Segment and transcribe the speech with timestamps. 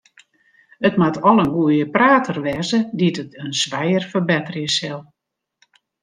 [0.87, 4.99] It moat al in goede prater wêze dy't it in swijer ferbetterje sil.